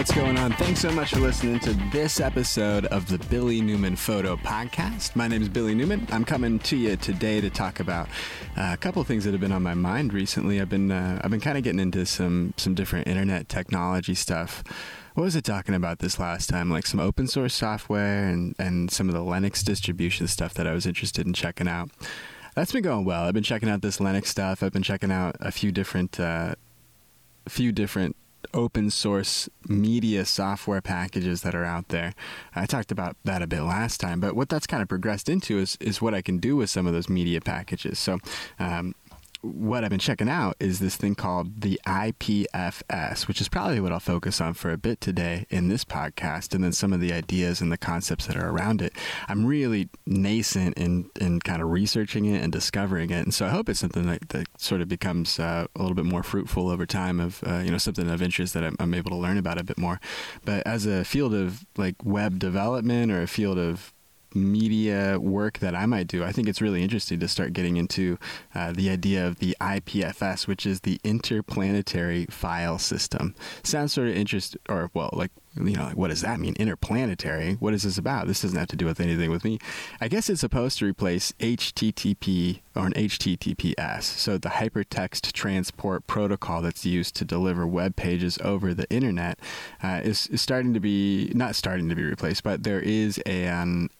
[0.00, 0.50] what's going on?
[0.52, 5.14] Thanks so much for listening to this episode of the Billy Newman Photo Podcast.
[5.14, 6.08] My name is Billy Newman.
[6.10, 8.08] I'm coming to you today to talk about
[8.56, 10.58] uh, a couple of things that have been on my mind recently.
[10.58, 14.64] I've been uh, I've been kind of getting into some some different internet technology stuff.
[15.16, 16.70] What was it talking about this last time?
[16.70, 20.72] Like some open source software and and some of the Linux distribution stuff that I
[20.72, 21.90] was interested in checking out.
[22.54, 23.24] That's been going well.
[23.24, 24.62] I've been checking out this Linux stuff.
[24.62, 26.54] I've been checking out a few different uh,
[27.44, 28.16] a few different
[28.54, 32.14] open source media software packages that are out there.
[32.54, 35.58] I talked about that a bit last time, but what that's kind of progressed into
[35.58, 37.98] is, is what I can do with some of those media packages.
[37.98, 38.18] So,
[38.58, 38.94] um,
[39.42, 43.92] what I've been checking out is this thing called the IPFS, which is probably what
[43.92, 47.12] I'll focus on for a bit today in this podcast, and then some of the
[47.12, 48.92] ideas and the concepts that are around it.
[49.28, 53.50] I'm really nascent in, in kind of researching it and discovering it, and so I
[53.50, 56.86] hope it's something that, that sort of becomes uh, a little bit more fruitful over
[56.86, 59.58] time of uh, you know something of interest that I'm, I'm able to learn about
[59.58, 60.00] a bit more.
[60.44, 63.92] But as a field of like web development or a field of
[64.34, 68.18] media work that I might do, I think it's really interesting to start getting into
[68.54, 73.34] uh, the idea of the IPFS, which is the Interplanetary File System.
[73.62, 76.54] Sounds sort of interesting, or well, like you know, like what does that mean?
[76.54, 77.54] Interplanetary?
[77.54, 78.26] What is this about?
[78.26, 79.58] This doesn't have to do with anything with me.
[80.00, 86.62] I guess it's supposed to replace HTTP or an HTTPS, so the hypertext transport protocol
[86.62, 89.38] that's used to deliver web pages over the internet
[89.82, 93.90] uh, is, is starting to be not starting to be replaced, but there is an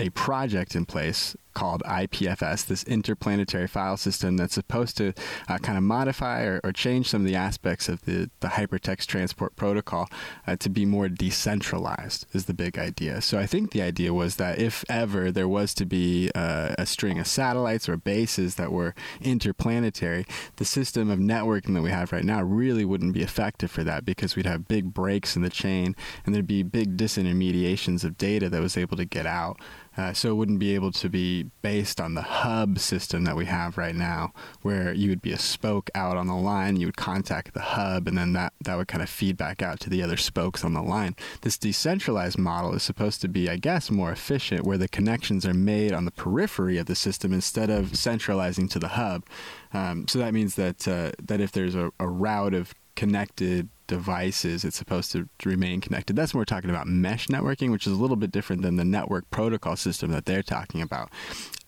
[0.00, 5.12] a project in place called IPFS, this interplanetary file system that's supposed to
[5.48, 9.06] uh, kind of modify or, or, change some of the aspects of the, the hypertext
[9.06, 10.08] transport protocol
[10.46, 13.20] uh, to be more decentralized, is the big idea.
[13.20, 16.86] So I think the idea was that if ever there was to be uh, a
[16.86, 22.12] string of satellites or bases that were interplanetary, the system of networking that we have
[22.12, 25.50] right now really wouldn't be effective for that because we'd have big breaks in the
[25.50, 29.60] chain and there'd be big disintermediations of data that was able to get out.
[29.96, 33.46] Uh, so it wouldn't be able to be based on the hub system that we
[33.46, 36.96] have right now, where you would be a spoke out on the line, you would
[36.96, 40.02] contact the hub, and then that, that would kind of feed back out to the
[40.02, 41.16] other spokes on the line.
[41.42, 45.54] This decentralized model is supposed to be, I guess, more efficient, where the connections are
[45.54, 49.24] made on the periphery of the system instead of centralizing to the hub.
[49.72, 54.64] Um, so that means that uh, that if there's a, a route of connected devices,
[54.64, 56.14] it's supposed to remain connected.
[56.14, 58.84] That's when we're talking about mesh networking, which is a little bit different than the
[58.84, 61.10] network protocol system that they're talking about.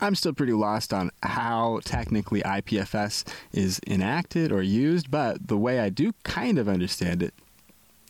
[0.00, 5.78] I'm still pretty lost on how technically IPFS is enacted or used, but the way
[5.78, 7.34] I do kind of understand it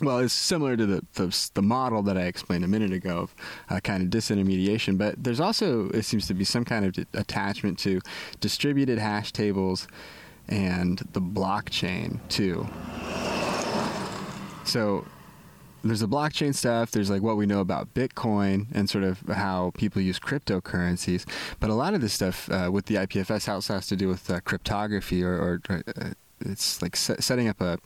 [0.00, 3.34] well, it's similar to the, the, the model that I explained a minute ago of
[3.68, 7.78] uh, kind of disintermediation, but there's also it seems to be some kind of attachment
[7.80, 8.00] to
[8.40, 9.88] distributed hash tables
[10.48, 12.66] and the blockchain too.
[14.70, 15.04] So
[15.82, 16.92] there's the blockchain stuff.
[16.92, 21.28] There's like what we know about Bitcoin and sort of how people use cryptocurrencies.
[21.58, 24.30] But a lot of this stuff uh, with the IPFS also has to do with
[24.30, 26.10] uh, cryptography or, or uh,
[26.40, 27.78] it's like setting up a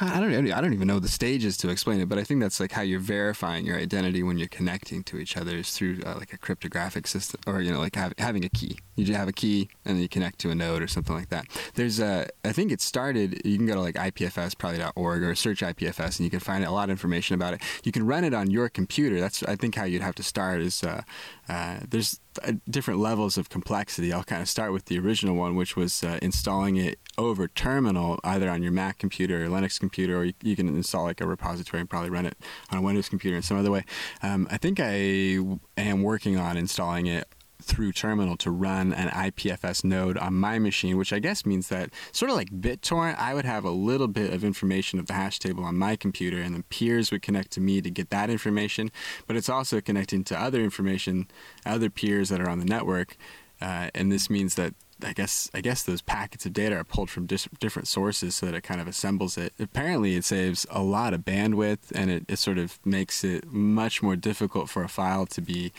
[0.00, 2.58] I don't I don't even know the stages to explain it, but I think that's
[2.58, 6.14] like how you're verifying your identity when you're connecting to each other is through uh,
[6.16, 8.78] like a cryptographic system, or you know, like have, having a key.
[8.96, 11.28] You just have a key and then you connect to a node or something like
[11.28, 11.46] that.
[11.74, 13.42] There's a, I think it started.
[13.44, 16.84] You can go to like ipfs.org or search IPFS, and you can find a lot
[16.84, 17.62] of information about it.
[17.84, 19.20] You can run it on your computer.
[19.20, 20.60] That's I think how you'd have to start.
[20.62, 21.02] Is uh,
[21.48, 22.20] uh, there's
[22.68, 24.12] different levels of complexity.
[24.12, 28.18] I'll kind of start with the original one, which was uh, installing it over terminal,
[28.24, 31.26] either on your Mac computer or Linux computer, or you, you, can install like a
[31.26, 32.36] repository and probably run it
[32.70, 33.84] on a Windows computer in some other way.
[34.22, 35.40] Um, I think I
[35.76, 37.28] am working on installing it
[37.62, 41.90] through terminal to run an IPFS node on my machine, which I guess means that
[42.12, 45.38] sort of like BitTorrent, I would have a little bit of information of the hash
[45.38, 48.90] table on my computer, and then peers would connect to me to get that information.
[49.26, 51.28] But it's also connecting to other information,
[51.64, 53.16] other peers that are on the network,
[53.60, 57.10] uh, and this means that I guess I guess those packets of data are pulled
[57.10, 59.52] from dis- different sources so that it kind of assembles it.
[59.58, 64.02] Apparently, it saves a lot of bandwidth and it, it sort of makes it much
[64.02, 65.72] more difficult for a file to be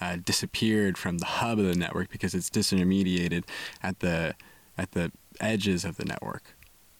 [0.00, 3.44] uh, disappeared from the hub of the network because it's disintermediated
[3.82, 4.34] at the
[4.76, 5.10] at the
[5.40, 6.54] edges of the network.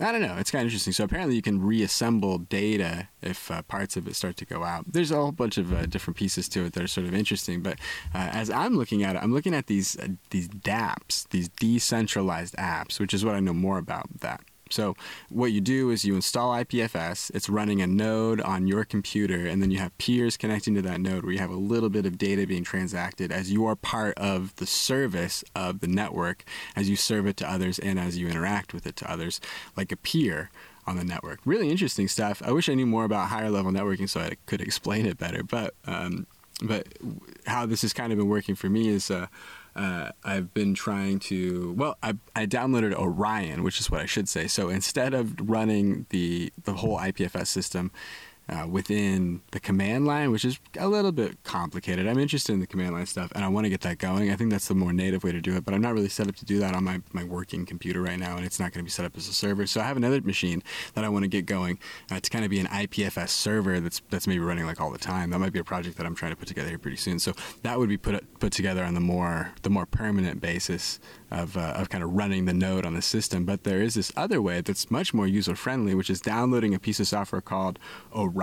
[0.00, 0.36] I don't know.
[0.38, 0.92] It's kind of interesting.
[0.92, 4.84] So apparently, you can reassemble data if uh, parts of it start to go out.
[4.90, 7.62] There's a whole bunch of uh, different pieces to it that are sort of interesting.
[7.62, 7.78] But
[8.14, 12.56] uh, as I'm looking at it, I'm looking at these uh, these DApps, these decentralized
[12.56, 14.40] apps, which is what I know more about that.
[14.72, 14.96] So
[15.28, 17.30] what you do is you install IPFS.
[17.34, 21.00] It's running a node on your computer, and then you have peers connecting to that
[21.00, 24.16] node where you have a little bit of data being transacted as you are part
[24.18, 26.44] of the service of the network
[26.76, 29.40] as you serve it to others and as you interact with it to others,
[29.76, 30.50] like a peer
[30.86, 31.40] on the network.
[31.44, 32.42] Really interesting stuff.
[32.44, 35.42] I wish I knew more about higher level networking so I could explain it better.
[35.42, 36.26] But um,
[36.62, 36.86] but
[37.46, 39.10] how this has kind of been working for me is.
[39.10, 39.26] Uh,
[39.74, 41.72] uh, I've been trying to.
[41.72, 44.46] Well, I, I downloaded Orion, which is what I should say.
[44.46, 47.90] So instead of running the the whole IPFS system
[48.52, 52.06] uh, within the command line, which is a little bit complicated.
[52.06, 54.30] I'm interested in the command line stuff, and I want to get that going.
[54.30, 56.28] I think that's the more native way to do it, but I'm not really set
[56.28, 58.80] up to do that on my, my working computer right now, and it's not going
[58.80, 59.66] to be set up as a server.
[59.66, 60.62] So I have another machine
[60.94, 61.78] that I want to get going
[62.10, 64.98] uh, to kind of be an IPFS server that's that's maybe running like all the
[64.98, 65.30] time.
[65.30, 67.18] That might be a project that I'm trying to put together here pretty soon.
[67.18, 67.32] So
[67.62, 71.00] that would be put put together on the more the more permanent basis
[71.32, 73.44] of, uh, of kind of running the node on the system.
[73.44, 76.78] But there is this other way that's much more user friendly, which is downloading a
[76.78, 77.78] piece of software called
[78.14, 78.41] Orion.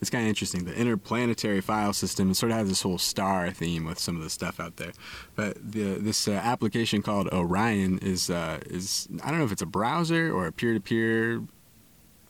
[0.00, 0.64] It's kind of interesting.
[0.64, 4.30] The interplanetary file system sort of has this whole star theme with some of the
[4.30, 4.92] stuff out there.
[5.36, 9.62] But the, this uh, application called Orion is uh, is I don't know if it's
[9.62, 11.42] a browser or a peer-to-peer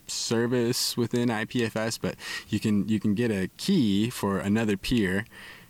[0.08, 2.16] service within IPFS, but
[2.48, 5.24] you can you can get a key for another peer,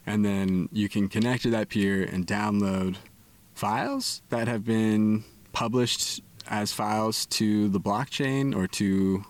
[0.07, 2.97] and then you can connect to that peer and download
[3.55, 9.25] files that have been published as files to the blockchain or to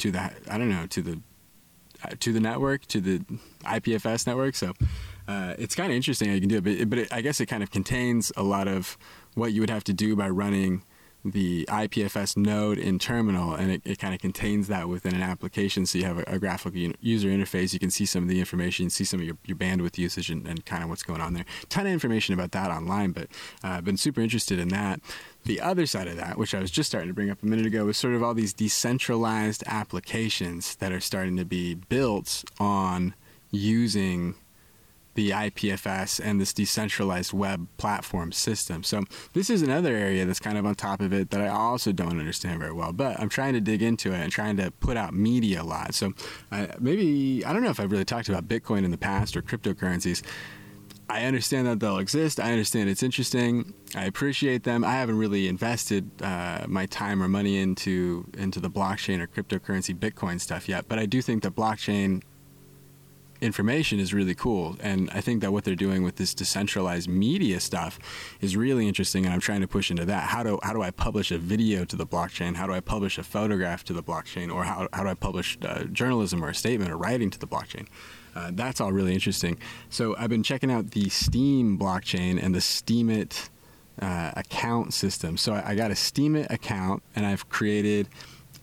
[0.00, 1.20] to the I don't know to the
[2.02, 3.18] uh, to the network to the
[3.64, 4.56] IPFS network.
[4.56, 4.72] So
[5.28, 7.40] uh, it's kind of interesting how you can do it, but, but it, I guess
[7.40, 8.98] it kind of contains a lot of
[9.34, 10.82] what you would have to do by running
[11.24, 15.84] the IPFS node in terminal, and it, it kind of contains that within an application.
[15.84, 17.72] So you have a, a, graphical user interface.
[17.72, 20.46] You can see some of the information, see some of your, your bandwidth usage, and,
[20.46, 21.44] and, kind of what's going on there.
[21.68, 23.24] Ton of information about that online, but
[23.62, 25.00] uh, I've been super interested in that.
[25.44, 27.66] The other side of that, which I was just starting to bring up a minute
[27.66, 33.14] ago, is sort of all these decentralized applications that are starting to be built on
[33.50, 34.36] using
[35.14, 38.82] the IPFS and this decentralized web platform system.
[38.82, 41.92] So this is another area that's kind of on top of it that I also
[41.92, 42.92] don't understand very well.
[42.92, 45.94] But I'm trying to dig into it and trying to put out media a lot.
[45.94, 46.12] So
[46.52, 49.42] uh, maybe I don't know if I've really talked about Bitcoin in the past or
[49.42, 50.22] cryptocurrencies.
[51.10, 52.38] I understand that they'll exist.
[52.38, 53.74] I understand it's interesting.
[53.96, 54.84] I appreciate them.
[54.84, 59.92] I haven't really invested uh, my time or money into into the blockchain or cryptocurrency
[59.94, 60.86] Bitcoin stuff yet.
[60.88, 62.22] But I do think that blockchain
[63.40, 64.76] information is really cool.
[64.80, 67.98] And I think that what they're doing with this decentralized media stuff
[68.40, 69.24] is really interesting.
[69.24, 70.24] And I'm trying to push into that.
[70.24, 72.56] How do, how do I publish a video to the blockchain?
[72.56, 74.52] How do I publish a photograph to the blockchain?
[74.52, 77.46] Or how, how do I publish uh, journalism or a statement or writing to the
[77.46, 77.86] blockchain?
[78.34, 79.58] Uh, that's all really interesting.
[79.88, 83.48] So I've been checking out the Steem blockchain and the Steemit
[84.00, 85.36] uh, account system.
[85.36, 88.08] So I, I got a Steemit account and I've created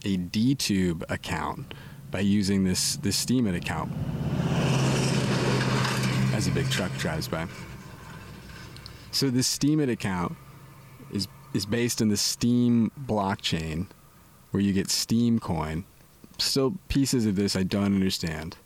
[0.06, 1.74] a DTube account
[2.10, 3.92] by using this this Steemit account
[6.38, 7.48] as a big truck drives by.
[9.10, 10.38] So this Steemit account
[11.12, 13.88] is is based in the Steem blockchain,
[14.52, 15.84] where you get Steem coin.
[16.38, 18.58] Still, pieces of this I don't understand,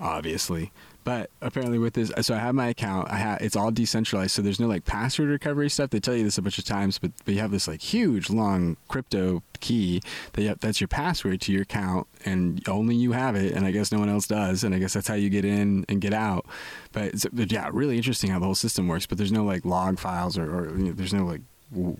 [0.00, 0.72] obviously.
[1.06, 3.08] But apparently, with this, so I have my account.
[3.12, 5.90] I have it's all decentralized, so there's no like password recovery stuff.
[5.90, 8.28] They tell you this a bunch of times, but, but you have this like huge
[8.28, 13.36] long crypto key that have, that's your password to your account, and only you have
[13.36, 14.64] it, and I guess no one else does.
[14.64, 16.44] And I guess that's how you get in and get out.
[16.90, 17.14] But
[17.52, 19.06] yeah, really interesting how the whole system works.
[19.06, 21.42] But there's no like log files or, or you know, there's no like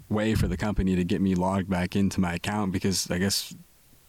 [0.08, 3.54] way for the company to get me logged back into my account because I guess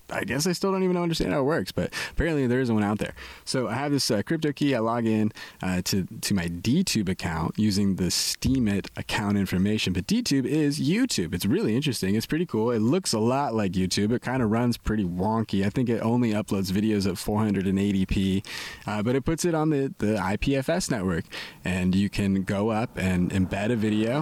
[0.10, 2.84] I guess I still don't even understand how it works, but apparently there is one
[2.84, 3.14] out there.
[3.46, 4.76] So I have this uh, crypto key.
[4.76, 9.94] I log in uh, to to my DTube account using the Steemit account information.
[9.94, 11.34] But DTube is YouTube.
[11.34, 12.16] It's really interesting.
[12.16, 12.72] It's pretty cool.
[12.72, 14.12] It looks a lot like YouTube.
[14.12, 15.66] It kind of runs pretty wonky.
[15.66, 18.46] I think it only uploads videos at 480p,
[18.86, 21.26] uh, but it puts it on the the IPFS network,
[21.66, 24.22] and you can go up and embed a video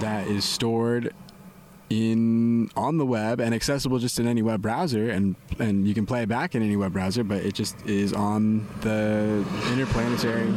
[0.00, 1.14] that is stored
[1.90, 6.06] in on the web and accessible just in any web browser and and you can
[6.06, 10.48] play it back in any web browser but it just is on the interplanetary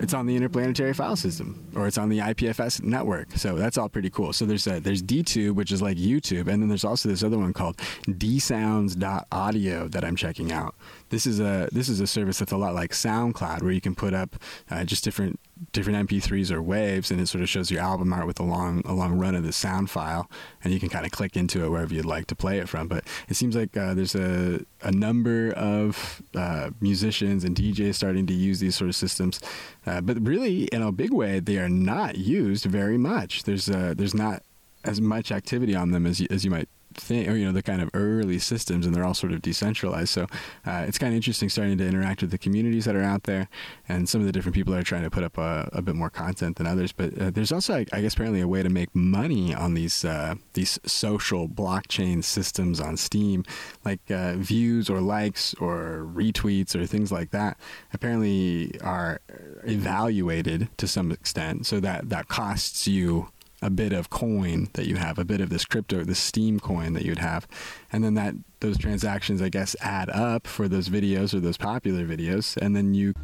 [0.00, 3.32] it's on the interplanetary file system or it's on the IPFS network.
[3.36, 4.32] So that's all pretty cool.
[4.32, 7.38] So there's a, there's DTube, which is like YouTube, and then there's also this other
[7.38, 10.74] one called dsounds.audio that I'm checking out.
[11.10, 13.94] This is a this is a service that's a lot like SoundCloud, where you can
[13.94, 14.36] put up
[14.70, 15.40] uh, just different
[15.72, 18.82] different MP3s or waves, and it sort of shows your album art with a long
[18.84, 20.30] a long run of the sound file,
[20.62, 22.88] and you can kind of click into it wherever you'd like to play it from.
[22.88, 28.26] But it seems like uh, there's a a number of uh, musicians and DJs starting
[28.26, 29.40] to use these sort of systems,
[29.86, 33.44] uh, but really in a big way they are not used very much.
[33.44, 34.42] There's uh, there's not
[34.84, 36.68] as much activity on them as you, as you might
[37.00, 40.10] thing, or you know, the kind of early systems, and they're all sort of decentralized.
[40.10, 40.26] So
[40.66, 43.48] uh, it's kind of interesting starting to interact with the communities that are out there,
[43.88, 46.10] and some of the different people are trying to put up a, a bit more
[46.10, 46.92] content than others.
[46.92, 50.04] But uh, there's also, I, I, guess, apparently a way to make money on these
[50.04, 53.44] uh, these social blockchain systems on Steem,
[53.84, 57.58] like uh, views or likes or retweets or things like that.
[57.92, 59.20] Apparently, are
[59.64, 63.28] evaluated to some extent, so that that costs you
[63.60, 66.92] a bit of coin that you have, a bit of this crypto, this Steem coin
[66.92, 67.46] that you'd have,
[67.92, 72.04] and then that those transactions, I guess, add up for those videos or those popular
[72.04, 73.14] videos, and then you.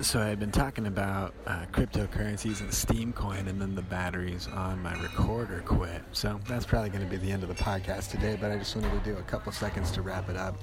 [0.00, 4.80] So I've been talking about uh, cryptocurrencies and Steam coin, and then the batteries on
[4.80, 6.02] my recorder quit.
[6.12, 8.38] So that's probably going to be the end of the podcast today.
[8.40, 10.56] But I just wanted to do a couple seconds to wrap it up.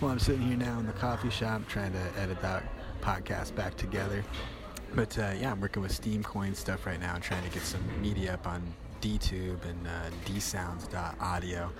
[0.00, 2.64] Well, I'm sitting here now in the coffee shop trying to edit that
[3.00, 4.24] podcast back together.
[4.94, 7.80] But uh, yeah, I'm working with Steem Coin stuff right now, trying to get some
[8.00, 8.62] media up on
[9.00, 11.70] DTube and uh, dsounds.audio,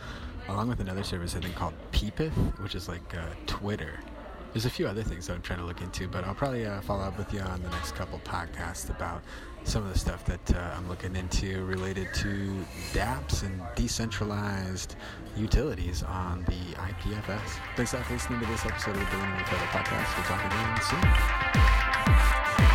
[0.49, 4.01] along with another service I think called Peepeth, which is like uh, Twitter.
[4.53, 6.81] There's a few other things that I'm trying to look into, but I'll probably uh,
[6.81, 9.23] follow up with you on the next couple podcasts about
[9.63, 14.97] some of the stuff that uh, I'm looking into related to dApps and decentralized
[15.37, 17.59] utilities on the IPFS.
[17.77, 20.17] Thanks for listening to this episode of the Billion Podcast.
[20.17, 20.81] We'll talk again
[22.65, 22.70] soon.